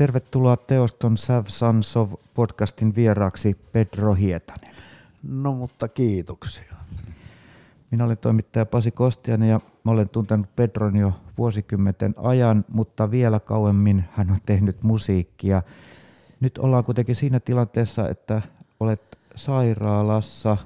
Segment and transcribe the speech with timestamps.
[0.00, 4.70] Tervetuloa Teoston Sav Sansov podcastin vieraaksi Pedro Hietanen.
[5.22, 6.74] No mutta kiitoksia.
[7.90, 13.40] Minä olen toimittaja Pasi Kostianen ja mä olen tuntenut Pedron jo vuosikymmenten ajan, mutta vielä
[13.40, 15.62] kauemmin hän on tehnyt musiikkia.
[16.40, 18.42] Nyt ollaan kuitenkin siinä tilanteessa, että
[18.80, 20.56] olet sairaalassa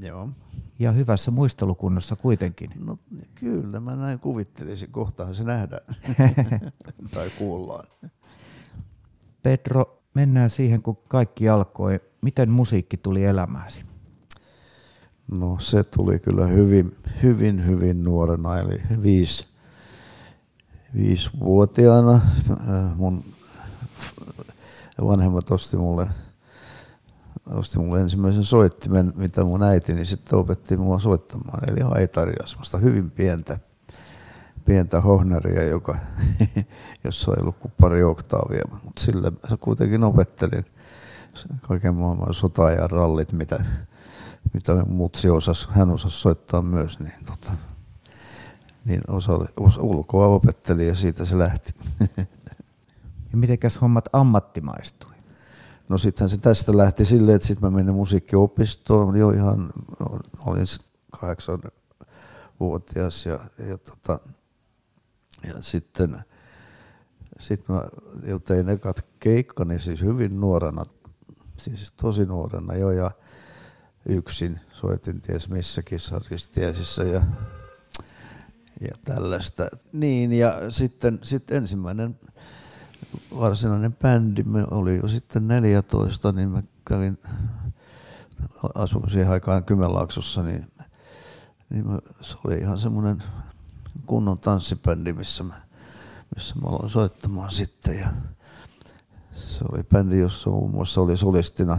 [0.00, 0.28] Joo.
[0.78, 2.70] Ja hyvässä muistelukunnossa kuitenkin.
[2.86, 2.98] No
[3.34, 4.90] kyllä, mä näin kuvittelisin.
[4.90, 5.82] Kohtahan se nähdään.
[7.14, 7.86] tai kuullaan.
[9.42, 12.00] Pedro, mennään siihen, kun kaikki alkoi.
[12.22, 13.84] Miten musiikki tuli elämääsi?
[15.32, 19.46] No se tuli kyllä hyvin, hyvin, hyvin nuorena, eli viisi,
[20.94, 22.20] viisivuotiaana.
[22.50, 23.24] Äh, Mun
[25.00, 26.06] vanhemmat osti mulle,
[27.50, 33.10] osti mulle ensimmäisen soittimen, mitä mun äitini sitten opetti mua soittamaan, eli haitaria, semmoista hyvin
[33.10, 33.58] pientä,
[34.64, 35.98] pientä hohnaria, joka,
[37.04, 40.64] jossa ei ollut kuin pari oktaavia, mutta sillä kuitenkin opettelin
[41.60, 43.64] kaiken maailman sota- ja rallit, mitä,
[44.52, 47.52] mitä mutsi osas, hän osasi soittaa myös, niin, tota,
[48.84, 51.74] niin osa, osa ulkoa opetteli ja siitä se lähti.
[53.32, 55.13] Ja mitenkäs hommat ammattimaistui?
[55.88, 59.72] No sittenhän se tästä lähti silleen, että sitten mä menin musiikkiopistoon jo ihan,
[60.46, 60.66] olin
[61.20, 61.62] kahdeksan
[62.60, 64.18] vuotias ja, ja, tota,
[65.46, 66.18] ja sitten
[67.38, 67.88] sit mä
[68.26, 70.84] jo tein ekat keikkani siis hyvin nuorena,
[71.56, 73.10] siis tosi nuorena jo ja
[74.06, 77.22] yksin soitin ties missä kissaristiesissä ja,
[78.80, 79.68] ja tällaista.
[79.92, 82.18] Niin ja sitten, sitten ensimmäinen
[83.38, 87.18] varsinainen bändi me oli jo sitten 14, niin mä kävin,
[88.74, 90.66] asuin siihen aikaan Kymenlaaksossa, niin,
[91.70, 93.22] niin mä, se oli ihan semmoinen
[94.06, 95.54] kunnon tanssibändi, missä mä,
[96.34, 97.98] missä mä aloin soittamaan sitten.
[97.98, 98.08] Ja
[99.32, 101.78] se oli bändi, jossa muun muassa oli solistina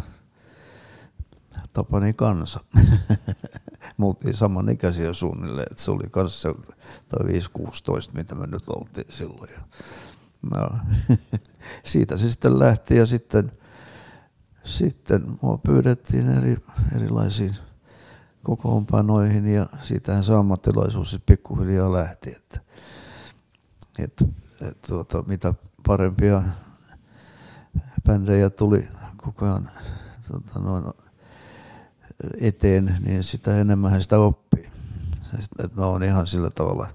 [1.73, 2.59] Tapani Kansa.
[3.97, 6.55] Me oltiin samanikäisiä suunnilleen, että se oli kanssa
[7.09, 9.49] tai 5-16, mitä me nyt oltiin silloin.
[10.53, 10.69] No,
[11.83, 13.51] siitä se sitten lähti ja sitten,
[14.63, 16.57] sitten mua pyydettiin eri,
[16.95, 17.55] erilaisiin
[18.43, 22.59] kokoonpanoihin ja siitähän se ammattilaisuus sitten pikkuhiljaa lähti, että,
[23.99, 24.25] että,
[24.61, 25.53] että tuota, mitä
[25.87, 26.43] parempia
[28.05, 29.69] bändejä tuli koko ajan
[30.27, 30.85] tuota, noin,
[32.41, 34.69] eteen, niin sitä enemmän sitä oppii.
[35.39, 36.87] Että mä oon ihan sillä tavalla,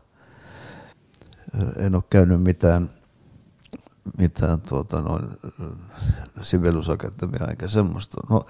[1.77, 2.91] en ole käynyt mitään
[4.19, 5.29] mitään tuota, noin,
[6.41, 8.17] Sibeliusakatemiaa eikä semmoista.
[8.31, 8.47] No,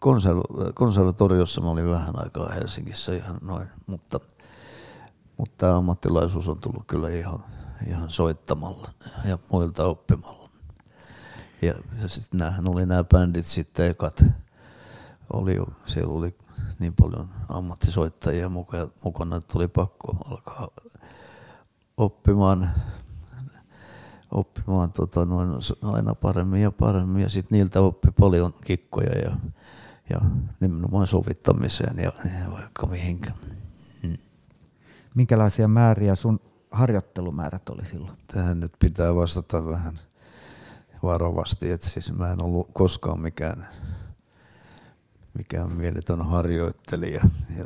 [0.00, 4.20] konserv- konservatoriossa mä olin vähän aikaa Helsingissä ihan noin, mutta,
[5.36, 7.44] mutta tämä ammattilaisuus on tullut kyllä ihan,
[7.86, 8.90] ihan soittamalla
[9.24, 10.48] ja muilta oppimalla.
[11.62, 14.24] Ja, ja sitten näähän oli nämä bändit sitten ekat.
[15.32, 15.56] Oli
[15.86, 16.36] siellä oli
[16.78, 18.48] niin paljon ammattisoittajia
[19.04, 20.68] mukana, että tuli pakko alkaa
[21.96, 22.70] oppimaan
[24.34, 25.48] oppimaan tota, noin,
[25.82, 29.36] aina paremmin ja paremmin ja sitten niiltä oppi paljon kikkoja ja,
[30.10, 30.20] ja
[30.60, 33.30] nimenomaan sovittamiseen ja, ja vaikka mihinkä.
[34.02, 34.16] Hmm.
[35.14, 36.40] Minkälaisia määriä sun
[36.70, 38.18] harjoittelumäärät oli silloin?
[38.26, 40.00] Tähän nyt pitää vastata vähän
[41.02, 43.66] varovasti, että siis mä en ollut koskaan mikään,
[45.34, 47.28] mikään mieletön harjoittelija.
[47.58, 47.64] Ja,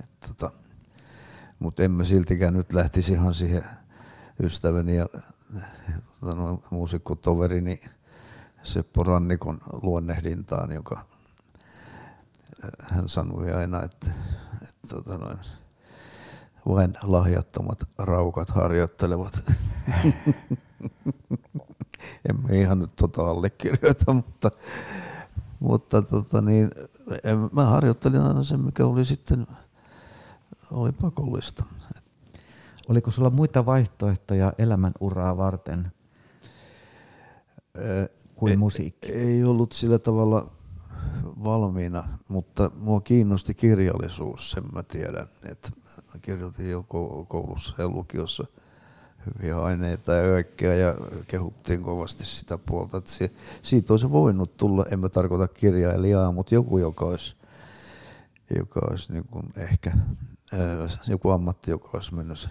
[0.00, 0.50] et, tota,
[1.58, 3.64] mutta en mä siltikään nyt lähtisi ihan siihen
[4.42, 5.06] ystäväni ja
[6.70, 7.90] muusikkotoverini niin
[8.62, 11.04] Seppo Rannikon luonnehdintaan, joka
[12.64, 14.10] äh, hän sanoi aina, että,
[14.62, 15.38] että tota noin,
[16.68, 19.40] vain lahjattomat raukat harjoittelevat.
[22.28, 24.50] Emme ihan nyt tota allekirjoita, mutta,
[25.60, 26.70] mutta tota niin,
[27.52, 29.46] mä harjoittelin aina sen, mikä oli sitten
[30.70, 31.64] oli pakollista.
[32.88, 35.92] Oliko sulla muita vaihtoehtoja elämän uraa varten
[38.34, 39.12] kuin ei, musiikki?
[39.12, 40.50] Ei ollut sillä tavalla
[41.44, 45.26] valmiina, mutta mua kiinnosti kirjallisuus, sen mä tiedän.
[45.50, 46.82] Että mä kirjoitin jo
[47.28, 48.44] koulussa ja lukiossa
[49.26, 50.94] hyviä aineita ja kaikkea ja
[51.26, 52.96] kehuttiin kovasti sitä puolta.
[52.98, 53.30] Että se,
[53.62, 57.36] siitä olisi voinut tulla, en mä tarkoita kirjailijaa, mutta joku, joka olisi,
[58.56, 59.92] joka olisi niin kuin ehkä
[61.08, 62.48] joku ammatti, joka olisi mennyt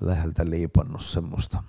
[0.00, 1.62] läheltä liipannut semmoista.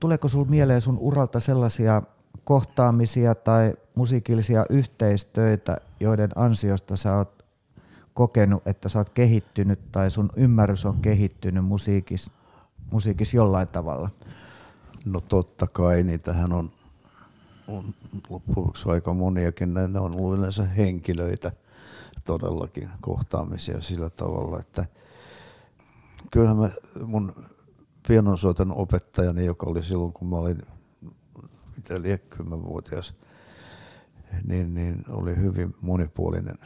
[0.00, 2.02] Tuleeko sinulle mieleen sun uralta sellaisia
[2.44, 7.44] kohtaamisia tai musiikillisia yhteistöitä, joiden ansiosta sä oot
[8.14, 12.30] kokenut, että sä oot kehittynyt tai sun ymmärrys on kehittynyt musiikissa,
[12.90, 14.10] musiikissa jollain tavalla?
[15.04, 16.70] No totta kai, niitähän on,
[17.68, 17.84] on
[18.30, 19.74] loppujen aika moniakin.
[19.74, 21.52] Ne on ollut yleensä henkilöitä
[22.24, 24.86] todellakin kohtaamisia sillä tavalla, että
[26.30, 26.70] kyllähän mä
[27.06, 27.34] mun
[28.08, 30.62] pianonsoiton opettajani, joka oli silloin kun mä olin
[31.76, 31.94] mitä
[32.36, 33.14] kymmenvuotias,
[34.44, 36.58] niin, niin oli hyvin monipuolinen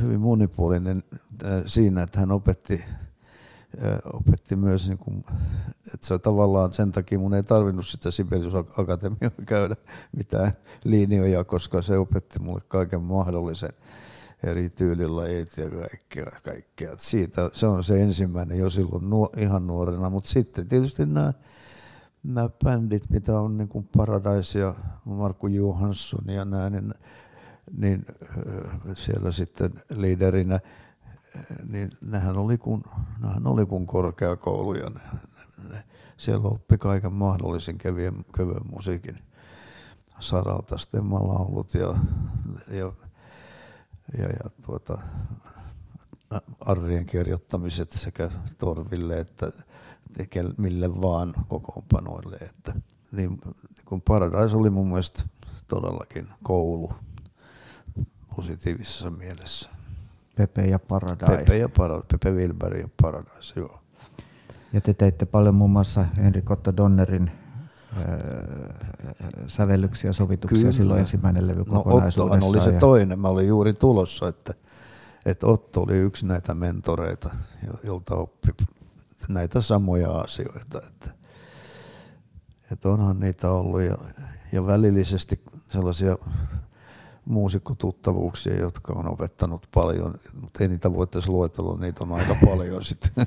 [0.00, 1.02] hyvin monipuolinen
[1.44, 2.84] äh, siinä, että hän opetti,
[4.12, 5.24] opetti myös, niin kuin,
[5.94, 9.76] että se tavallaan sen takia mun ei tarvinnut sitä Sibelius Akatemiaa käydä
[10.16, 10.52] mitään
[10.84, 13.72] linjoja, koska se opetti mulle kaiken mahdollisen
[14.44, 16.40] eri tyylilajit ja kaikkea.
[16.42, 16.94] kaikkea.
[16.96, 21.32] Siitä, se on se ensimmäinen jo silloin nuo, ihan nuorena, mutta sitten tietysti nämä
[22.22, 24.74] nämä bändit, mitä on niin kuin Paradise ja
[25.04, 26.94] Markku Johansson ja näin, niin
[27.76, 28.04] niin
[28.94, 30.60] siellä sitten liiderinä,
[31.68, 32.82] niin nehän oli kuin,
[33.20, 34.90] nehän oli kuin korkeakouluja.
[34.90, 35.00] Ne,
[35.70, 35.84] ne,
[36.16, 39.18] siellä oppi kaiken mahdollisen kevyen, kevyen musiikin
[40.20, 41.94] saralta, stemmalaulut ja,
[42.68, 42.92] ja,
[44.18, 44.98] ja, ja tuota,
[46.60, 49.52] arvien kirjoittamiset sekä Torville että
[50.58, 52.36] mille vaan kokoonpanoille.
[52.36, 52.82] Että, niin,
[53.12, 53.38] niin
[53.84, 55.22] kun Paradise oli mun mielestä
[55.68, 56.92] todellakin koulu
[58.36, 59.70] positiivisessa mielessä.
[60.38, 61.36] Pepe ja Paradise.
[61.36, 63.80] Pepe ja Paradise, Pepe Wilber ja Paradise, joo.
[64.72, 67.30] Ja te teitte paljon muun muassa Henrik Otto Donnerin
[67.96, 68.04] äh,
[69.46, 70.72] sävellyksiä, sovituksia Kyllä.
[70.72, 72.78] silloin ensimmäinen levy no, Ottohan oli se ja...
[72.78, 74.54] toinen, mä olin juuri tulossa, että,
[75.26, 77.30] että Otto oli yksi näitä mentoreita,
[77.82, 78.48] jolta oppi
[79.28, 81.10] näitä samoja asioita, että,
[82.72, 83.98] että onhan niitä ollut ja,
[84.52, 86.16] ja välillisesti sellaisia
[87.28, 93.26] muusikkotuttavuuksia, jotka on opettanut paljon, mutta ei niitä voitaisiin luetella, niitä on aika paljon sitten.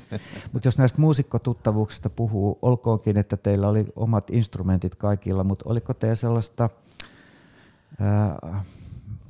[0.52, 6.16] mutta jos näistä muusikkotuttavuuksista puhuu, olkoonkin, että teillä oli omat instrumentit kaikilla, mutta oliko teillä
[6.16, 6.70] sellaista
[8.00, 8.64] ää,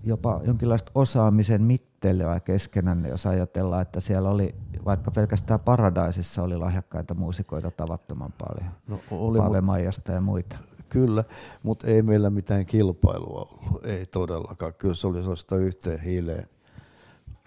[0.04, 4.54] jopa jonkinlaista osaamisen mittelyä keskenänne, jos ajatellaan, että siellä oli
[4.84, 10.56] vaikka pelkästään Paradaisissa oli lahjakkaita muusikoita tavattoman paljon, no, oli, Paave Maijasta ja muita.
[10.92, 11.24] Kyllä,
[11.62, 14.74] mutta ei meillä mitään kilpailua ollut, ei todellakaan.
[14.74, 16.46] Kyllä se oli sellaista yhteen hiileen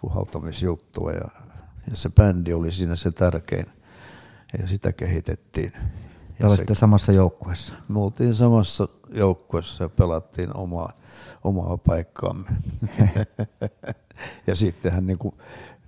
[0.02, 1.28] puhaltamisjuttua ja,
[1.90, 3.66] ja se bändi oli siinä se tärkein
[4.60, 5.72] ja sitä kehitettiin.
[6.40, 7.74] Ja se, samassa joukkueessa?
[7.88, 10.94] Me oltiin samassa joukkueessa ja pelattiin omaa,
[11.44, 12.50] omaa paikkaamme.
[14.48, 15.20] ja sittenhän niin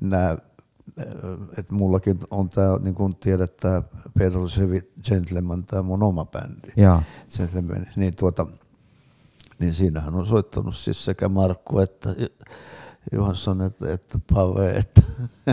[0.01, 0.38] nämä
[1.57, 3.84] että mullakin on tämä, niin kuin tiedät, tämä
[4.18, 4.48] Pedro
[5.07, 6.68] Gentleman, tämä mun oma bändi.
[7.38, 8.45] Gentleman, niin, tuota,
[9.60, 12.16] niin siinähän on soittanut siis sekä Markku että
[13.12, 15.01] Johansson että, että Pave, että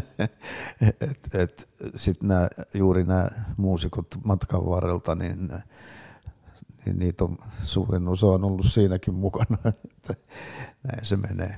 [1.00, 5.48] et, et, sitten nämä, juuri nämä muusikot matkan varrelta, niin,
[6.86, 10.14] niin niitä on suurin osa on ollut siinäkin mukana, että
[10.82, 11.56] näin se menee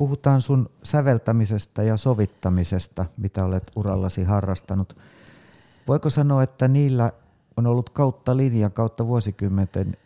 [0.00, 4.96] puhutaan sun säveltämisestä ja sovittamisesta, mitä olet urallasi harrastanut.
[5.88, 7.12] Voiko sanoa, että niillä
[7.56, 9.96] on ollut kautta linjan, kautta vuosikymmenten,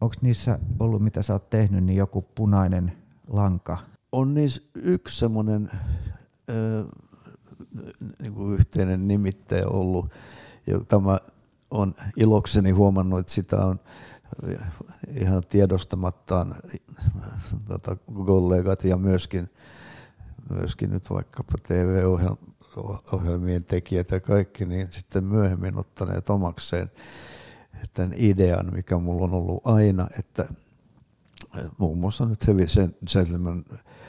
[0.00, 2.92] onko niissä ollut, mitä sä oot tehnyt, niin joku punainen
[3.28, 3.78] lanka?
[4.12, 5.70] On niissä yksi semmoinen
[8.22, 10.06] niin yhteinen nimittäjä ollut,
[10.88, 11.18] tämä
[11.70, 13.80] on ilokseni huomannut, että sitä on
[15.08, 16.54] ihan tiedostamattaan
[17.68, 17.96] tota,
[18.26, 19.50] kollegat ja myöskin,
[20.50, 26.90] myöskin nyt vaikkapa TV-ohjelmien tekijät ja kaikki, niin sitten myöhemmin ottaneet omakseen
[27.94, 30.46] tämän idean, mikä mulla on ollut aina, että
[31.78, 32.64] muun muassa nyt Heavy
[33.12, 33.64] Gentleman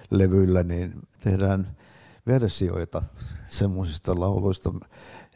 [0.09, 1.75] levyillä, niin tehdään
[2.27, 3.03] versioita
[3.51, 4.73] semmoisista lauluista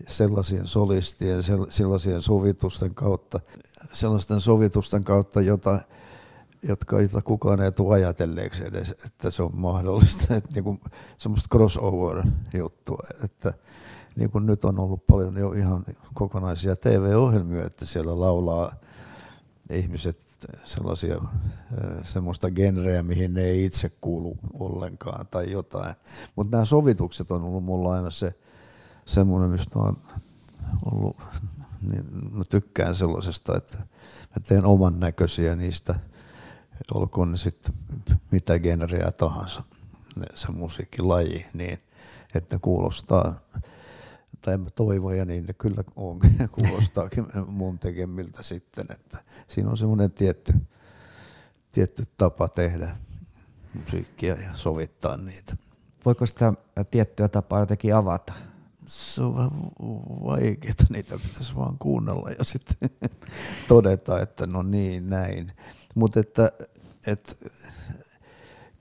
[0.07, 3.39] sellaisien solistien, sellaisien sovitusten kautta,
[3.91, 5.79] sellaisten sovitusten kautta, jota,
[6.63, 10.35] jotka jota kukaan ei tule ajatelleeksi edes, että se on mahdollista.
[10.35, 10.81] Että niin kuin
[11.17, 13.53] semmoista crossover-juttua, että
[14.15, 18.71] niin kuin nyt on ollut paljon jo ihan kokonaisia TV-ohjelmia, että siellä laulaa
[19.69, 20.25] ihmiset
[20.65, 21.21] sellaisia,
[22.03, 25.95] semmoista genreä, mihin ne ei itse kuulu ollenkaan tai jotain.
[26.35, 28.33] Mutta nämä sovitukset on ollut mulla aina se
[29.05, 29.97] semmoinen, mistä mä oon
[30.91, 31.17] ollut,
[31.81, 35.95] niin mä tykkään sellaisesta, että mä teen oman näköisiä niistä,
[36.93, 37.73] olkoon ne sitten
[38.31, 39.63] mitä genreä tahansa,
[40.35, 41.79] se musiikkilaji, niin
[42.35, 43.39] että kuulostaa
[44.45, 46.19] tai mä toivon ja niin ne kyllä on,
[46.51, 50.53] kuulostaakin mun tekemiltä sitten, että siinä on semmoinen tietty,
[51.73, 52.97] tietty tapa tehdä
[53.73, 55.57] musiikkia ja sovittaa niitä.
[56.05, 56.53] Voiko sitä
[56.91, 58.33] tiettyä tapaa jotenkin avata?
[58.85, 59.51] se on vähän
[60.25, 62.89] vaikeaa, niitä pitäisi vaan kuunnella ja sitten
[63.67, 65.51] todeta, että no niin, näin.
[65.95, 66.51] Mutta että,
[67.07, 67.35] että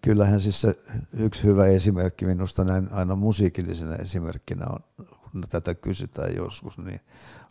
[0.03, 0.75] kyllähän siis se
[1.13, 5.07] yksi hyvä esimerkki minusta näin aina musiikillisena esimerkkinä on,
[5.51, 7.01] tätä kysytään joskus, niin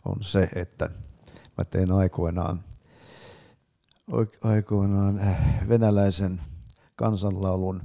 [0.04, 0.90] on se, että
[1.58, 2.64] mä tein aikoinaan,
[4.42, 6.42] aikoinaan äh, venäläisen
[6.96, 7.82] kansanlaulun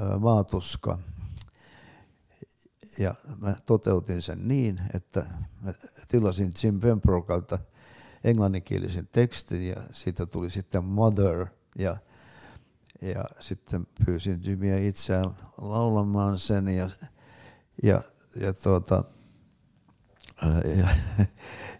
[0.00, 0.98] äh, Maatuska.
[2.98, 5.26] Ja mä toteutin sen niin, että
[5.60, 5.74] mä
[6.08, 7.58] tilasin Jim Pembrokalta
[8.24, 11.46] englanninkielisen tekstin ja siitä tuli sitten Mother
[11.78, 11.96] ja
[13.02, 16.90] ja sitten pyysin Jimmyä itseään laulamaan sen ja,
[17.82, 18.02] ja,
[18.40, 19.04] ja, tuota,
[20.78, 20.88] ja,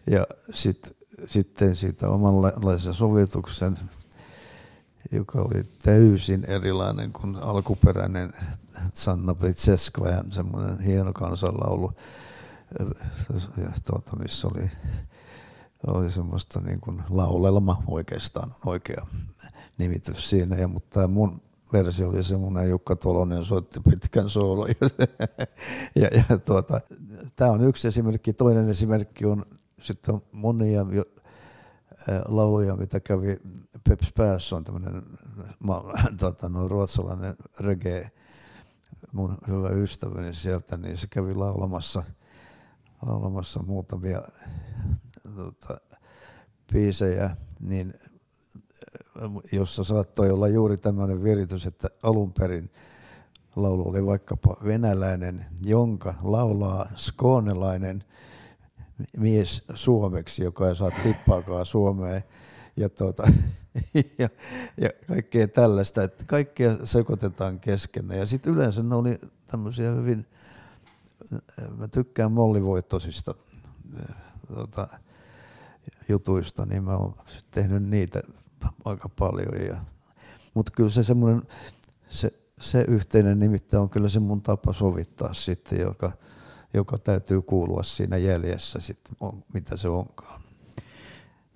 [0.07, 3.79] ja sit, sitten siitä omanlaisen sovituksen,
[5.13, 8.33] joka oli täysin erilainen kuin alkuperäinen
[8.95, 11.93] Sanna Pritseskajan semmoinen hieno kansanlaulu,
[13.57, 14.71] ja tuota, missä oli,
[15.87, 19.07] oli semmoista niin kuin laulelma oikeastaan oikea
[19.79, 24.67] nimitys siinä, ja, mutta mun versio oli semmoinen, Jukka Tolonen soitti pitkän soolo.
[24.67, 24.75] Ja,
[25.95, 26.81] ja, ja tuota,
[27.37, 28.33] tämä on yksi esimerkki.
[28.33, 29.45] Toinen esimerkki on
[29.81, 31.05] sitten monia jo,
[32.09, 33.37] ä, lauluja, mitä kävi
[33.89, 35.03] Peps Persson, tämmöinen
[36.21, 38.11] tota, no, ruotsalainen reggae,
[39.13, 42.03] mun hyvä ystäväni sieltä, niin se kävi laulamassa,
[43.07, 44.23] laulamassa muutamia
[45.37, 45.77] tota,
[46.73, 47.95] biisejä, niin
[49.53, 52.71] jossa saattoi olla juuri tämmöinen viritys, että alun perin
[53.57, 58.05] laulu oli vaikkapa venäläinen, jonka laulaa skoonelainen
[59.17, 62.25] mies suomeksi, joka ei saa tippaakaan Suomeen.
[62.77, 63.23] Ja, tuota,
[64.19, 64.29] ja,
[64.77, 68.21] ja kaikkea tällaista, että kaikkea sekoitetaan keskenään.
[68.21, 70.27] Ja sitten yleensä ne oli tämmöisiä hyvin,
[71.79, 73.35] mä tykkään mollivoittoisista
[74.55, 74.89] tuota,
[76.09, 77.15] jutuista, niin mä oon
[77.51, 78.23] tehnyt niitä
[78.85, 79.67] aika paljon.
[79.67, 79.77] Ja,
[80.55, 81.43] mutta kyllä se semmoinen,
[82.09, 86.13] se, se yhteinen nimittäin on kyllä se mun tapa sovittaa sitten, joka,
[86.75, 89.15] joka täytyy kuulua siinä jäljessä sitten,
[89.55, 90.43] mitä se onkaan.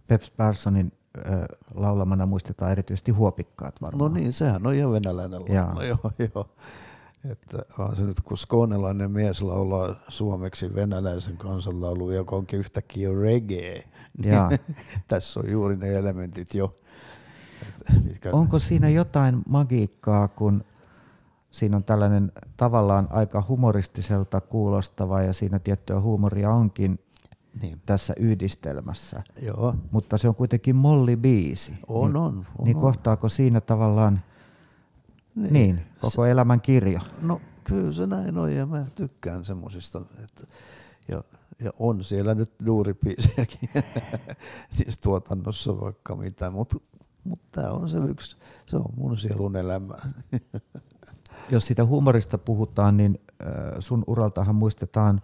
[0.07, 1.41] Peps Perssonin äh,
[1.75, 4.13] laulamana muistetaan erityisesti huopikkaat varmaan.
[4.13, 5.83] No niin, sehän on jo venäläinen laulu.
[5.83, 6.49] Joo, joo.
[7.31, 13.85] Että on se nyt, kun skoonelainen mies laulaa suomeksi venäläisen kansanlaulu, joka onkin yhtäkkiä reggae,
[14.19, 14.39] niin
[15.09, 16.79] tässä on juuri ne elementit jo,
[18.05, 18.31] Mitkä...
[18.33, 20.65] Onko siinä jotain magiikkaa, kun
[21.51, 26.99] siinä on tällainen tavallaan aika humoristiselta kuulostava ja siinä tiettyä huumoria onkin
[27.63, 27.81] niin.
[27.87, 29.23] tässä yhdistelmässä.
[29.43, 29.75] Joo.
[29.91, 31.73] Mutta se on kuitenkin molli-biisi.
[31.87, 32.65] On, niin, on, on.
[32.65, 34.21] Niin kohtaako siinä tavallaan
[35.37, 37.01] niin, niin koko se, elämän kirjo?
[37.23, 40.03] No kyllä se näin on ja mä tykkään semmoisista.
[41.09, 41.25] Ja,
[41.65, 43.69] ja on siellä nyt duuripiisejäkin
[44.77, 46.77] siis tuotannossa vaikka mitä, mutta
[47.27, 49.95] mutta tämä on se yksi, se on mun sielun elämä.
[51.51, 53.21] Jos sitä humorista puhutaan, niin
[53.79, 55.23] sun uraltahan muistetaan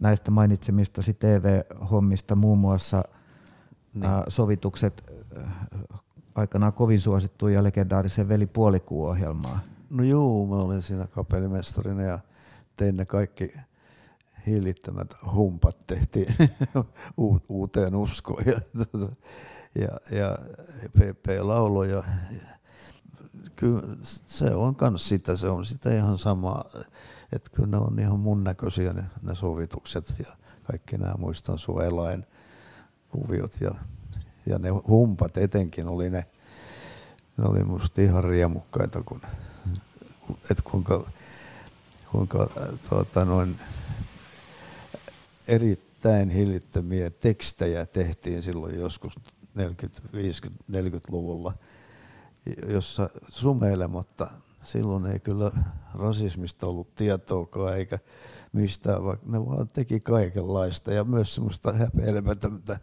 [0.00, 3.02] näistä mainitsemistasi TV-hommista muun muassa
[3.94, 4.04] niin.
[4.28, 5.04] Sovitukset
[6.34, 9.60] aikanaan kovin suosittu ja legendaarisen Veli Puolikuu-ohjelmaa.
[9.90, 12.18] No joo, mä olin siinä kapellimestarina ja
[12.76, 13.54] tein ne kaikki
[14.46, 16.34] hillittömät humpat tehtiin
[17.48, 18.42] uuteen uskoon.
[18.46, 19.16] Ja, tuota,
[19.74, 20.38] ja, ja
[20.98, 21.82] PP-laulu.
[21.82, 22.02] Ja,
[23.56, 26.64] kyllä se on myös sitä, se on sitä ihan samaa,
[27.32, 32.26] että kyllä ne on ihan mun näköisiä ne, ne sovitukset ja kaikki nämä muistan suojelain
[33.08, 33.74] kuviot ja,
[34.46, 36.26] ja ne humpat etenkin oli ne,
[37.36, 39.20] ne oli musta ihan riemukkaita, kun,
[40.50, 41.10] että kuinka,
[42.12, 42.50] kuinka
[42.88, 43.56] tuota, noin
[45.48, 49.12] erittäin hillittömiä tekstejä tehtiin silloin joskus
[49.54, 51.52] 40, 50, 40-luvulla,
[52.66, 54.30] jossa sumeilematta
[54.62, 55.50] silloin ei kyllä
[55.94, 57.98] rasismista ollut tietoakaan eikä
[58.52, 62.78] mistään, vaikka ne vaan teki kaikenlaista ja myös semmoista häpeilemätöntä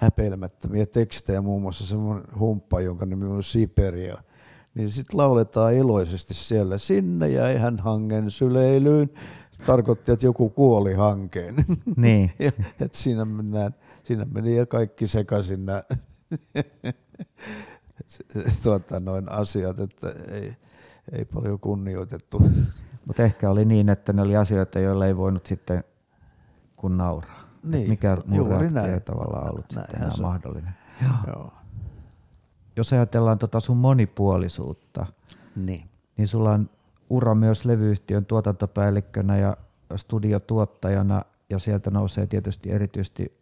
[0.00, 4.22] häpeilemättömiä tekstejä, muun muassa semmoinen humppa, jonka nimi on Siperia,
[4.74, 9.10] niin sitten lauletaan iloisesti siellä, sinne jäi hän hangen syleilyyn,
[9.66, 11.54] tarkoitti, että joku kuoli hankeen.
[11.96, 12.32] Niin.
[12.38, 15.82] ja, et siinä, mennään, siinä meni ja kaikki sekaisin nämä
[18.62, 20.56] tuota, noin asiat, että ei,
[21.12, 22.42] ei paljon kunnioitettu.
[23.06, 25.84] Mutta ehkä oli niin, että ne oli asioita, joilla ei voinut sitten
[26.76, 27.49] kun nauraa.
[27.64, 30.22] Niin, mikä reaktio ei tavallaan ollut näin, sitten enää se.
[30.22, 30.72] mahdollinen.
[31.02, 31.12] Joo.
[31.26, 31.52] Joo.
[32.76, 35.06] Jos ajatellaan tota sun monipuolisuutta,
[35.56, 35.84] niin.
[36.16, 36.68] niin sulla on
[37.10, 39.56] ura myös levyyhtiön tuotantopäällikkönä ja
[39.96, 43.40] studiotuottajana ja sieltä nousee tietysti erityisesti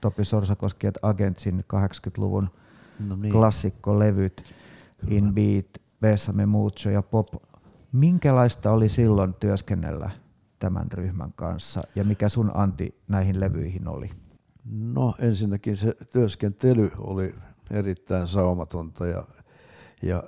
[0.00, 2.48] Topi Sorsakoski että Agentsin 80-luvun
[3.08, 3.32] no niin.
[3.32, 4.54] klassikkolevyt
[5.08, 5.66] In Beat,
[6.00, 7.28] Besame Mucho ja Pop.
[7.92, 10.10] Minkälaista oli silloin työskennellä
[10.58, 14.10] tämän ryhmän kanssa ja mikä sun anti näihin levyihin oli?
[14.64, 17.34] No ensinnäkin se työskentely oli
[17.70, 19.22] erittäin saumatonta ja,
[20.02, 20.22] ja,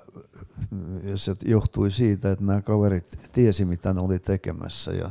[1.02, 5.10] ja se johtui siitä, että nämä kaverit tiesi mitä ne oli tekemässä ja,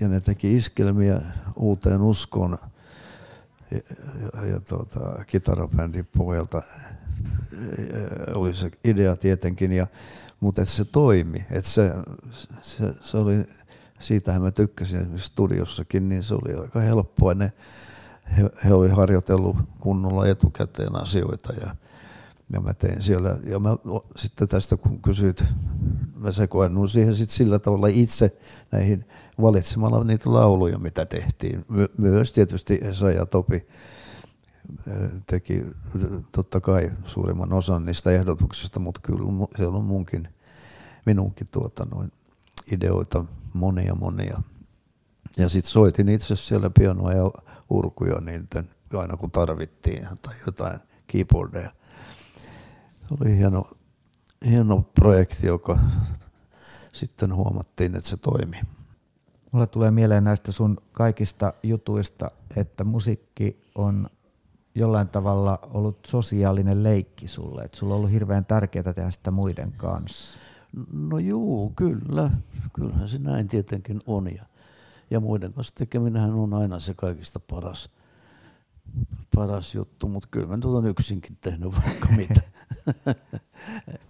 [0.00, 1.20] ja ne teki iskelmiä
[1.56, 2.58] uuteen uskoon
[3.70, 3.80] ja,
[4.32, 6.62] ja, ja tuota, kitarabändin pohjalta
[8.34, 9.86] oli se idea tietenkin, ja,
[10.40, 11.92] mutta että se toimi, että se,
[12.62, 13.46] se, se oli,
[14.00, 17.34] siitähän mä tykkäsin esimerkiksi studiossakin, niin se oli aika helppoa.
[17.34, 17.52] Ne,
[18.36, 21.76] he, he oli harjoitellut kunnolla etukäteen asioita ja,
[22.52, 23.38] ja mä tein siellä.
[23.44, 23.76] Ja mä
[24.16, 25.44] sitten tästä kun kysyit,
[26.16, 28.36] mä sekoennun siihen sitten sillä tavalla itse
[28.72, 29.04] näihin
[29.40, 31.64] valitsemalla niitä lauluja, mitä tehtiin.
[31.68, 33.66] My, myös tietysti Esa ja Topi
[35.26, 35.64] teki
[36.32, 40.28] totta kai suurimman osan niistä ehdotuksista, mutta kyllä se on munkin,
[41.06, 42.12] minunkin tuota, noin
[42.72, 43.24] ideoita
[43.56, 44.42] monia monia.
[45.36, 47.30] Ja sitten soitin itse siellä pianoa ja
[47.70, 48.48] urkuja niin
[48.98, 51.70] aina kun tarvittiin tai jotain keyboardeja.
[53.08, 53.70] Se oli hieno,
[54.46, 55.78] hieno projekti, joka
[56.92, 58.60] sitten huomattiin, että se toimii.
[59.52, 64.10] Mulle tulee mieleen näistä sun kaikista jutuista, että musiikki on
[64.74, 69.72] jollain tavalla ollut sosiaalinen leikki sulle, että sulla on ollut hirveän tärkeää tehdä sitä muiden
[69.72, 70.38] kanssa.
[70.92, 72.30] No juu, kyllä.
[72.72, 74.34] Kyllähän se näin tietenkin on.
[74.34, 74.44] Ja,
[75.10, 77.88] ja muiden kanssa tekeminenhän on aina se kaikista paras,
[79.34, 82.40] paras juttu, mutta kyllä mä tuon yksinkin tehnyt vaikka mitä.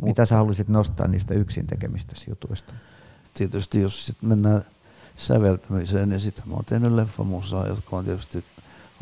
[0.02, 2.72] mitä sä haluaisit nostaa niistä yksin tekemistä jutuista?
[3.34, 4.62] Tietysti jos sitten mennään
[5.16, 8.44] säveltämiseen, niin sitten mä oon tehnyt leffamusaa, jotka on tietysti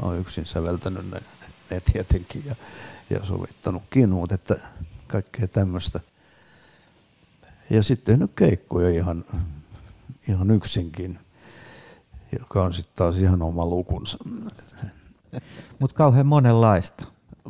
[0.02, 1.22] mä oon yksin säveltänyt ne,
[1.70, 2.56] ne tietenkin ja,
[3.10, 4.56] ja sovittanutkin, mutta että
[5.06, 6.00] kaikkea tämmöistä–
[7.74, 9.24] ja sitten tehnyt keikkoja ihan,
[10.28, 11.18] ihan yksinkin,
[12.38, 14.18] joka on sitten taas ihan oma lukunsa.
[15.78, 17.04] Mutta kauhean monenlaista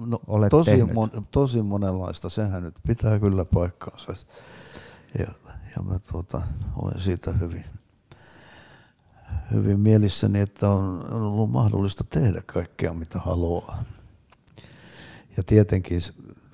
[0.07, 4.15] no, tosi, mon, tosi monenlaista, sehän nyt pitää kyllä paikkaansa.
[5.19, 5.27] Ja,
[5.77, 6.43] ja mä tuota,
[6.77, 7.65] olen siitä hyvin,
[9.53, 13.85] hyvin mielissäni, että on, on ollut mahdollista tehdä kaikkea mitä haluaa.
[15.37, 16.01] Ja tietenkin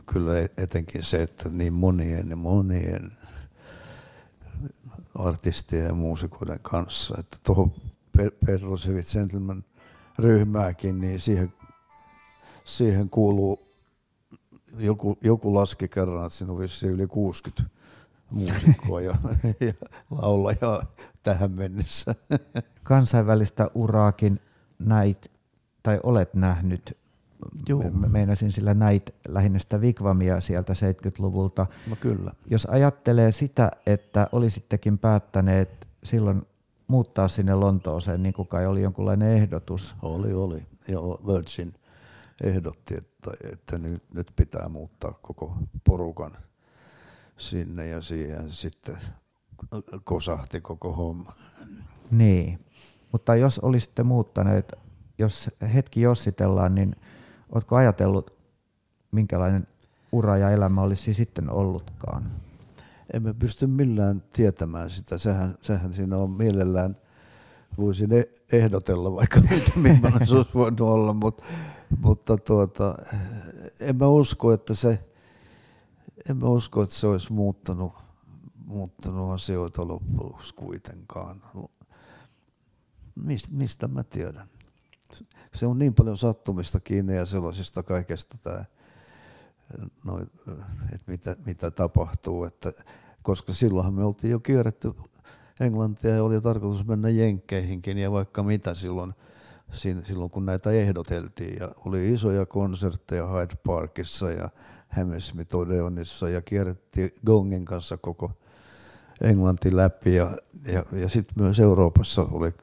[0.06, 3.12] kyllä etenkin se, että niin monien ja monien
[5.14, 7.14] artistien ja muusikoiden kanssa.
[7.18, 7.72] Että tuohon
[8.46, 9.64] Pedrosevit Gentleman
[10.18, 11.52] ryhmääkin, niin siihen,
[12.64, 13.68] siihen kuuluu,
[14.78, 17.70] joku, joku laski kerran, että siinä on vissiin yli 60
[18.30, 19.14] muusikkoa ja,
[19.66, 19.72] ja
[20.10, 20.84] laulajaa
[21.22, 22.14] tähän mennessä.
[22.82, 24.40] Kansainvälistä uraakin
[24.78, 25.30] näit
[25.82, 26.96] tai olet nähnyt
[27.68, 27.90] Joo.
[27.90, 31.66] Meinasin sillä näit lähinnä sitä Vigvamia sieltä 70-luvulta.
[31.90, 32.32] No kyllä.
[32.46, 36.42] Jos ajattelee sitä, että olisittekin päättäneet silloin
[36.86, 39.96] muuttaa sinne Lontooseen, niin kuin kai oli jonkunlainen ehdotus.
[40.02, 40.66] Oli, oli.
[40.88, 41.74] Ja Virgin
[42.42, 46.32] ehdotti, että, että nyt, nyt pitää muuttaa koko porukan
[47.38, 48.96] sinne ja siihen sitten
[50.04, 51.32] kosahti koko homma.
[52.10, 52.64] Niin,
[53.12, 54.72] mutta jos olisitte muuttaneet,
[55.18, 56.96] jos hetki jossitellaan, niin–
[57.52, 58.34] Oletko ajatellut,
[59.12, 59.66] minkälainen
[60.12, 62.30] ura ja elämä olisi sitten ollutkaan?
[63.12, 65.18] Emme pysty millään tietämään sitä.
[65.18, 66.96] Sehän, sehän siinä on mielellään,
[67.78, 71.44] voisin e- ehdotella vaikka mitä, millainen se olisi voinut olla, mutta,
[72.04, 72.94] mutta tuota,
[73.80, 74.98] en mä usko, että se,
[76.30, 77.92] en mä usko, että se olisi muuttanut,
[78.66, 81.42] muuttanut asioita loppujen kuitenkaan.
[83.14, 84.46] Mistä, mistä mä tiedän?
[85.54, 88.64] Se on niin paljon sattumista kiinni ja sellaisista kaikesta tämä,
[90.04, 90.18] no,
[90.92, 92.72] että mitä, mitä tapahtuu, että,
[93.22, 94.92] koska silloinhan me oltiin jo kierretty
[95.60, 99.12] Englantia ja oli tarkoitus mennä Jenkkeihinkin ja vaikka mitä silloin,
[100.02, 101.56] silloin kun näitä ehdoteltiin.
[101.60, 104.48] Ja oli isoja konsertteja Hyde Parkissa ja
[104.88, 108.32] Hammersmith Odeonissa ja kierrettiin Gongen kanssa koko
[109.20, 110.30] Englanti läpi ja,
[110.72, 112.54] ja, ja sitten myös Euroopassa oli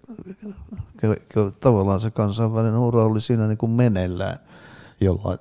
[1.59, 4.37] tavallaan se kansainvälinen ura oli siinä niin kuin meneillään
[5.01, 5.39] jollain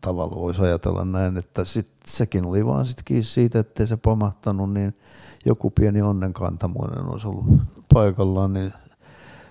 [0.00, 4.96] tavalla voisi ajatella näin, että sit, sekin oli vaan kiinni siitä, ettei se pamahtanut, niin
[5.44, 7.46] joku pieni onnenkantamoinen olisi ollut
[7.94, 8.72] paikallaan, niin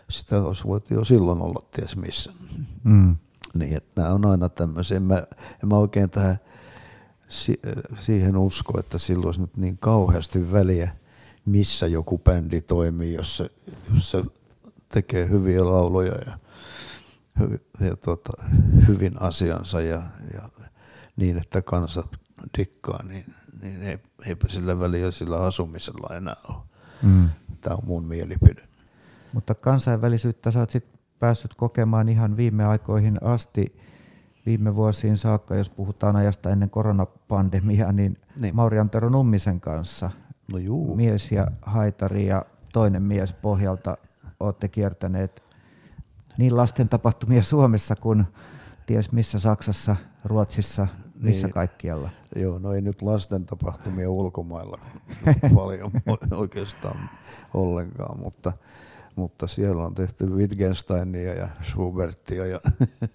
[0.10, 2.34] sitä olisi voitu jo silloin olla ties missä.
[2.84, 3.16] Mm.
[3.54, 4.98] Niin, että nämä on aina tämmöisiä.
[4.98, 5.18] En mä,
[5.64, 6.40] en mä oikein tähän
[7.30, 7.60] si-
[7.96, 10.92] siihen usko, että silloin olisi nyt niin kauheasti väliä,
[11.46, 13.50] missä joku bändi toimii, jos se,
[13.94, 14.24] jos se
[14.90, 16.38] tekee hyviä lauluja ja,
[17.80, 18.44] ja tota,
[18.88, 20.50] hyvin asiansa ja, ja
[21.16, 22.04] niin, että kansa
[22.58, 26.58] dikkaa, niin, niin ei, eipä sillä väliä sillä asumisella enää ole.
[27.04, 27.30] Mm.
[27.62, 28.68] Tämä on mun mielipide.
[29.34, 30.86] Mutta kansainvälisyyttä sä oot sit
[31.20, 33.76] päässyt kokemaan ihan viime aikoihin asti,
[34.46, 38.56] viime vuosiin saakka, jos puhutaan ajasta ennen koronapandemiaa, niin, niin.
[38.56, 40.12] Mauri Antero Nummisen kanssa,
[40.52, 40.96] no juu.
[40.96, 43.98] mies ja haitari ja toinen mies pohjalta,
[44.40, 45.44] olette kiertäneet
[46.38, 48.26] niin lasten tapahtumia Suomessa kuin
[48.86, 50.88] ties missä Saksassa, Ruotsissa,
[51.22, 52.10] missä niin, kaikkialla.
[52.36, 54.80] Joo, no ei nyt lasten tapahtumia ulkomailla
[55.56, 55.92] paljon
[56.32, 57.10] oikeastaan
[57.54, 58.54] ollenkaan, mutta,
[59.16, 62.60] mutta siellä on tehty Wittgensteinia ja Schubertia ja,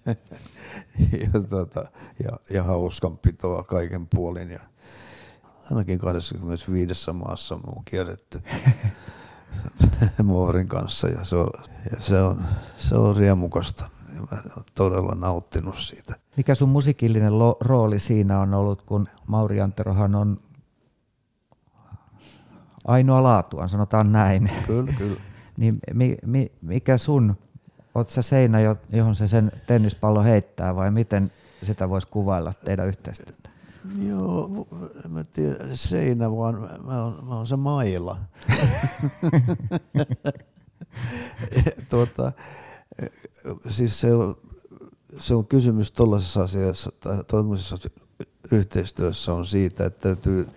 [1.33, 1.85] ja, tota,
[2.23, 4.51] ja, ja hauskanpitoa kaiken puolin.
[4.51, 4.59] Ja
[5.71, 8.41] ainakin 25 maassa on kierretty
[10.23, 11.49] Moorin kanssa ja se on,
[11.91, 12.45] ja se on,
[12.77, 13.89] se on riemukasta.
[14.15, 16.15] Mä olen todella nauttinut siitä.
[16.37, 20.37] Mikä sun musiikillinen lo- rooli siinä on ollut, kun Mauri Anterohan on
[22.87, 24.51] ainoa laatuaan, sanotaan näin.
[24.67, 25.21] Kyllä, kyllä.
[25.59, 27.35] Niin mi, mi, mikä sun,
[27.95, 28.57] oot sä seinä,
[28.89, 31.31] johon se sen tennispallo heittää vai miten
[31.63, 33.49] sitä voisi kuvailla teidän yhteistyötä?
[34.07, 34.67] Joo,
[35.09, 38.17] mä tiedä, seinä vaan, mä oon, mä oon se maila.
[41.89, 42.31] tuota,
[43.67, 44.35] siis se on,
[45.19, 46.91] se on kysymys tuollaisessa asiassa,
[47.27, 47.77] tuollaisessa
[48.51, 50.47] yhteistyössä on siitä, että täytyy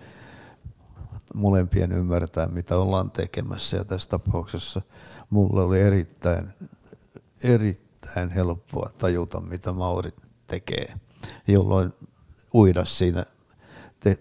[1.39, 3.77] molempien ymmärtää, mitä ollaan tekemässä.
[3.77, 4.81] Ja tässä tapauksessa
[5.29, 6.49] mulle oli erittäin,
[7.43, 10.11] erittäin helppoa tajuta, mitä Mauri
[10.47, 10.93] tekee,
[11.47, 11.93] jolloin
[12.53, 13.25] uida siinä,
[13.99, 14.17] te,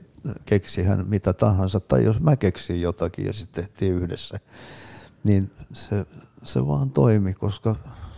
[0.47, 4.41] keksi hän mitä tahansa, tai jos mä keksin jotakin ja sitten tehtiin yhdessä,
[5.25, 6.07] niin se,
[6.43, 7.77] se vaan toimi, koska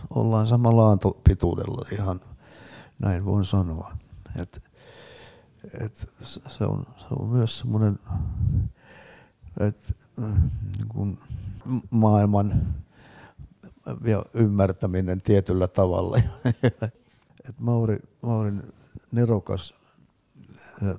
[0.09, 2.21] ollaan samalla laantupituudella ihan,
[2.99, 3.97] näin voin sanoa.
[4.39, 4.63] Et,
[5.79, 7.99] et se, on, se on myös semmoinen
[9.59, 9.97] et,
[10.77, 11.19] niin kuin
[11.89, 12.75] maailman
[14.33, 16.17] ymmärtäminen tietyllä tavalla.
[17.49, 18.61] Et Mauri, Maurin
[19.11, 19.73] nerokas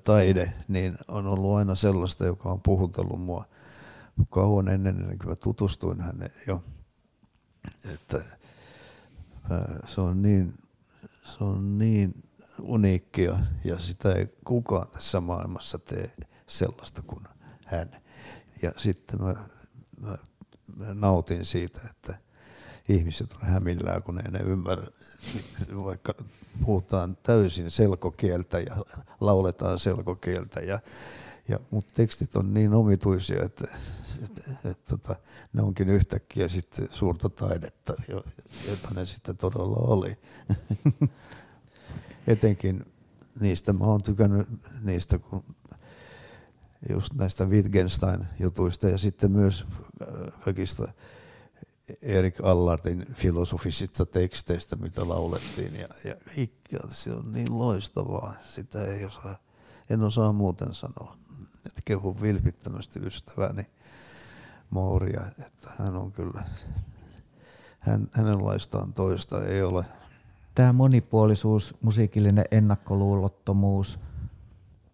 [0.04, 3.44] taide niin on ollut aina sellaista, joka on puhutellut mua
[4.30, 6.62] kauan ennen kuin mä tutustuin häneen jo.
[7.94, 8.22] Että
[9.86, 10.54] se on niin,
[11.24, 12.24] se on niin
[12.62, 16.10] uniikkia ja sitä ei kukaan tässä maailmassa tee
[16.46, 17.24] sellaista kuin
[17.64, 17.90] hän.
[18.62, 19.34] Ja sitten mä,
[20.00, 20.16] mä,
[20.76, 22.18] mä nautin siitä, että
[22.88, 24.86] ihmiset on hämillään, kun ei ne ymmärrä,
[25.74, 26.14] vaikka
[26.64, 28.76] puhutaan täysin selkokieltä ja
[29.20, 30.78] lauletaan selkokieltä ja
[31.48, 33.64] ja, mutta tekstit on niin omituisia, että,
[34.24, 35.16] että, että, että tota,
[35.52, 37.94] ne onkin yhtäkkiä sitten suurta taidetta,
[38.68, 40.16] jota ne sitten todella oli.
[42.26, 42.84] Etenkin
[43.40, 44.48] niistä mä oon tykännyt
[44.82, 45.44] niistä, kun
[46.88, 49.66] just näistä Wittgenstein-jutuista ja sitten myös
[50.02, 50.92] äh, kaikista
[52.02, 55.74] Erik Allardin filosofisista teksteistä, mitä laulettiin.
[55.74, 56.14] Ja, ja,
[56.72, 59.38] ja se on niin loistavaa, sitä ei osaa,
[59.90, 61.16] en osaa muuten sanoa
[61.66, 63.66] että kehun vilpittömästi ystäväni
[64.70, 66.42] Mauria, että hän on kyllä,
[67.80, 69.84] hän, hänenlaistaan toista ei ole.
[70.54, 73.98] Tämä monipuolisuus, musiikillinen ennakkoluulottomuus,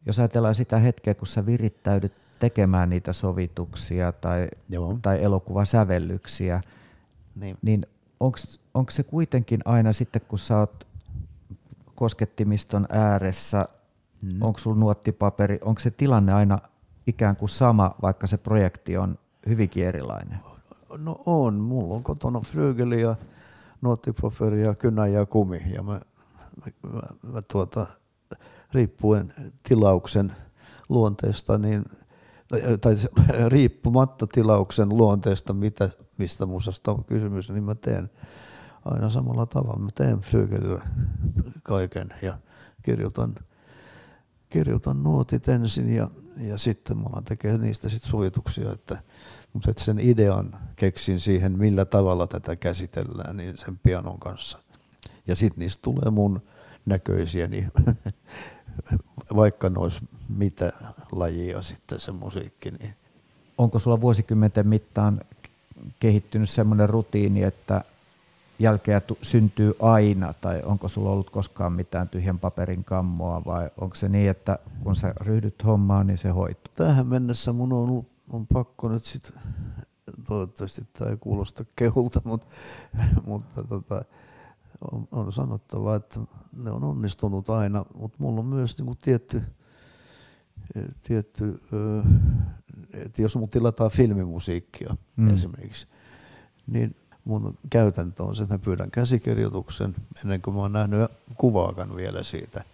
[0.07, 4.99] jos ajatellaan sitä hetkeä, kun sä virittäydyt tekemään niitä sovituksia tai, Joo.
[5.03, 6.61] tai elokuvasävellyksiä,
[7.35, 7.87] niin, niin
[8.75, 10.87] onko se kuitenkin aina sitten, kun sä oot
[11.95, 13.65] koskettimiston ääressä
[14.23, 14.43] Mm.
[14.43, 16.59] Onko sulla nuottipaperi, onko se tilanne aina
[17.07, 20.39] ikään kuin sama, vaikka se projekti on hyvinkin erilainen?
[21.05, 23.17] No on, mulla on kotona flygeli ja
[23.81, 27.01] nuottipaperi ja kynä ja kumi ja mä, mä, mä,
[27.33, 27.87] mä tuota,
[28.73, 30.33] riippuen tilauksen
[30.89, 31.85] luonteesta, niin,
[32.81, 32.97] tai,
[33.49, 38.11] riippumatta tilauksen luonteesta, mitä, mistä musasta on kysymys, niin mä teen
[38.85, 39.81] aina samalla tavalla.
[39.81, 40.83] Mä teen flygelillä
[41.63, 42.39] kaiken ja
[42.83, 43.35] kirjoitan–
[44.51, 49.03] kirjoitan nuotit ensin ja, ja sitten mä alan tekemään niistä sit suojituksia, että,
[49.53, 54.59] mutta sen idean keksin siihen, millä tavalla tätä käsitellään, niin sen pianon kanssa.
[55.27, 56.41] Ja sitten niistä tulee mun
[56.87, 57.73] näköisiä, niin
[59.37, 60.01] vaikka ne olisi
[60.37, 60.73] mitä
[61.12, 62.71] lajia sitten se musiikki.
[62.71, 62.95] Niin.
[63.59, 65.21] Onko sulla vuosikymmenten mittaan
[66.01, 67.85] kehittynyt semmoinen rutiini, että
[68.59, 73.97] jälkeä tu- syntyy aina, tai onko sulla ollut koskaan mitään tyhjän paperin kammoa, vai onko
[73.97, 76.73] se niin, että kun sä ryhdyt hommaan, niin se hoituu?
[76.75, 79.33] Tähän mennessä mun on ollut on pakko nyt sitten,
[80.29, 82.47] toivottavasti tämä ei kuulosta kehulta, mutta,
[83.27, 84.05] mutta tota,
[84.93, 86.21] on, on sanottava, että
[86.57, 89.43] ne on onnistunut aina, mutta mulla on myös niin kuin tietty,
[91.03, 91.61] tietty
[92.93, 95.35] että jos mut tilataan filmimusiikkia mm.
[95.35, 95.87] esimerkiksi,
[96.67, 101.97] niin mun käytäntö on se, että mä pyydän käsikirjoituksen ennen kuin mä oon nähnyt kuvaakaan
[101.97, 102.64] vielä siitä.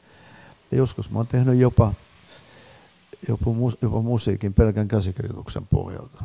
[0.71, 1.93] Ja joskus mä oon tehnyt jopa,
[3.29, 3.51] jopa,
[3.83, 6.25] jopa musiikin pelkän käsikirjoituksen pohjalta.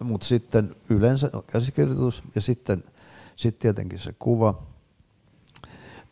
[0.00, 2.84] Mutta sitten yleensä käsikirjoitus ja sitten
[3.36, 4.62] sit tietenkin se kuva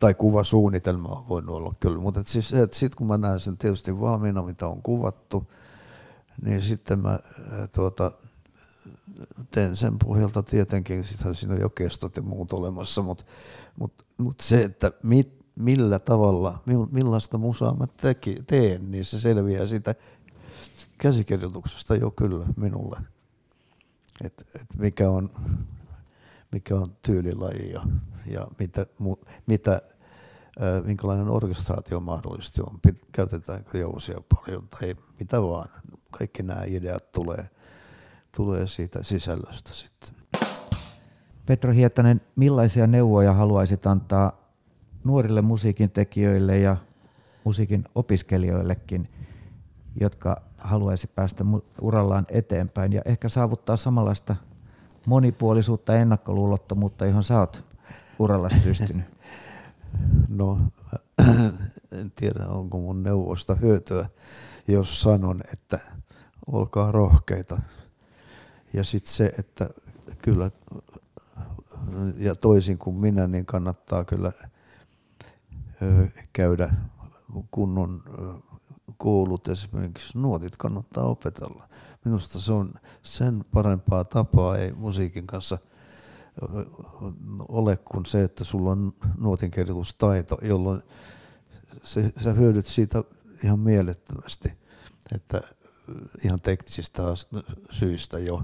[0.04, 1.98] tai kuvasuunnitelma on voinut olla kyllä.
[1.98, 5.52] Mutta siis sitten kun mä näen sen tietysti valmiina, mitä on kuvattu,
[6.44, 7.18] niin sitten mä
[7.74, 8.12] tuota,
[9.50, 13.24] teen sen pohjalta tietenkin, sittenhän siinä on jo kestot ja muut olemassa, mutta
[13.78, 19.66] mut, mut se, että mit, millä tavalla, millaista musaa mä teki, teen, niin se selviää
[19.66, 19.94] siitä
[20.98, 23.00] käsikirjoituksesta jo kyllä minulle.
[24.24, 25.30] Et, et mikä, on,
[26.52, 27.82] mikä on tyylilaji ja,
[28.26, 29.80] ja mitä, mu, mitä
[30.84, 32.80] minkälainen orkestraatio mahdollisesti on,
[33.12, 35.68] käytetäänkö jousia paljon tai mitä vaan.
[36.10, 37.50] Kaikki nämä ideat tulee,
[38.36, 40.16] tulee siitä sisällöstä sitten.
[41.46, 44.32] Petro Hietanen, millaisia neuvoja haluaisit antaa
[45.04, 46.76] nuorille musiikin tekijöille ja
[47.44, 49.08] musiikin opiskelijoillekin,
[50.00, 51.44] jotka haluaisi päästä
[51.80, 54.36] urallaan eteenpäin ja ehkä saavuttaa samanlaista
[55.06, 57.64] monipuolisuutta ja ennakkoluulottomuutta, johon sä oot
[58.18, 59.04] uralla pystynyt?
[60.28, 60.58] No,
[62.00, 64.08] en tiedä onko mun neuvosta hyötyä,
[64.68, 65.78] jos sanon, että
[66.46, 67.60] olkaa rohkeita.
[68.72, 69.70] Ja sitten se, että
[70.22, 70.50] kyllä,
[72.16, 74.32] ja toisin kuin minä, niin kannattaa kyllä
[76.32, 76.74] käydä
[77.50, 78.02] kunnon
[78.96, 81.68] koulut, esimerkiksi nuotit kannattaa opetella.
[82.04, 85.58] Minusta se on sen parempaa tapaa, ei musiikin kanssa–
[87.48, 90.82] ole kuin se, että sulla on nuotinkirjoitustaito, jolloin
[91.84, 93.04] se, sä hyödyt siitä
[93.44, 94.52] ihan mielettömästi,
[95.14, 95.40] että
[96.24, 97.02] ihan teknisistä
[97.70, 98.42] syistä jo,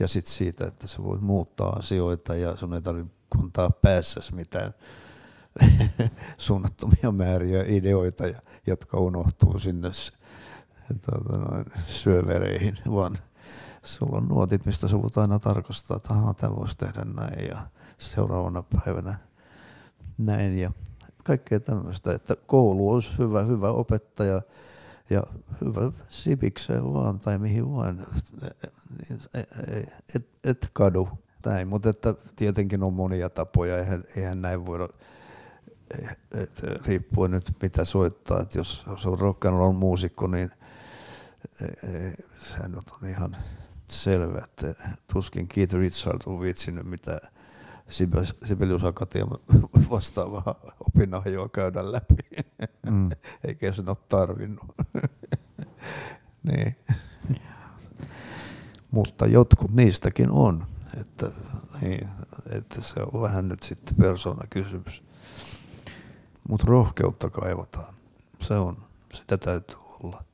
[0.00, 4.72] ja sitten siitä, että sä voit muuttaa asioita ja sun ei tarvitse kantaa päässäsi mitään
[6.36, 8.24] suunnattomia määriä ideoita,
[8.66, 9.90] jotka unohtuu sinne
[11.28, 13.18] noin, syövereihin, vaan
[13.82, 17.58] sulla on nuotit, mistä sä voit aina tarkastaa, että ahaa, tämä voisi tehdä näin ja
[17.98, 19.14] seuraavana päivänä
[20.18, 20.58] näin.
[20.58, 20.72] Ja
[21.24, 24.42] kaikkea tämmöistä, että koulu olisi hyvä, hyvä opettaja
[25.10, 25.22] ja
[25.60, 28.06] hyvä sipikseen vaan tai mihin vaan,
[30.14, 31.08] et, et kadu
[31.46, 34.88] näin, mutta että tietenkin on monia tapoja, eihän, eihän näin voida
[36.32, 40.50] et, riippuen nyt mitä soittaa, että jos, jos on rock and muusikko, niin
[42.38, 43.36] sehän on ihan
[43.92, 44.74] selvä, että
[45.12, 47.20] tuskin Keith Richard on viitsinyt mitä
[48.44, 49.38] Sibelius Akateema
[49.90, 50.54] vastaavaa
[50.88, 52.14] opinahjoa käydä läpi,
[52.90, 53.10] mm.
[53.44, 54.64] eikä sen ole tarvinnut.
[56.52, 56.76] niin.
[58.90, 60.66] Mutta jotkut niistäkin on,
[61.00, 61.30] että,
[61.80, 62.08] niin,
[62.50, 65.02] että se on vähän nyt sitten persona kysymys.
[66.48, 67.94] Mutta rohkeutta kaivataan.
[68.40, 68.76] Se on,
[69.14, 70.24] sitä täytyy olla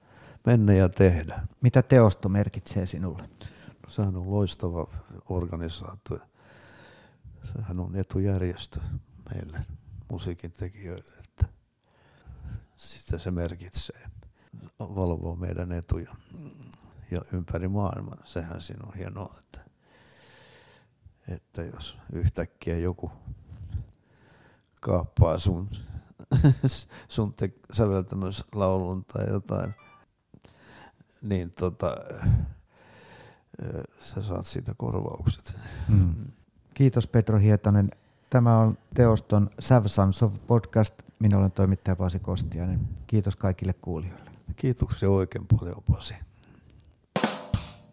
[0.48, 1.46] mennä ja tehdä.
[1.60, 3.22] Mitä teosto merkitsee sinulle?
[3.82, 4.86] No, sehän on loistava
[5.28, 6.18] organisaatio.
[7.42, 8.80] Sehän on etujärjestö
[9.34, 9.66] meille
[10.10, 11.44] musiikin tekijöille, että
[12.76, 14.08] sitä se merkitsee.
[14.80, 16.14] Valvoo meidän etuja
[17.10, 18.18] ja ympäri maailman.
[18.24, 19.60] Sehän siinä on hienoa, että,
[21.28, 23.10] että jos yhtäkkiä joku
[24.80, 25.70] kaappaa sun,
[27.08, 29.74] sun te- säveltämyslaulun tai jotain–
[31.22, 31.96] niin tota,
[34.00, 35.54] sä saat siitä korvaukset.
[35.88, 36.14] Mm.
[36.74, 37.90] Kiitos Petro Hietanen.
[38.30, 40.94] Tämä on Teoston Savsons of podcast.
[41.18, 42.80] Minä olen toimittaja Pasi Kostiainen.
[43.06, 44.30] Kiitos kaikille kuulijoille.
[44.56, 46.14] Kiitoksia oikein paljon Pasi.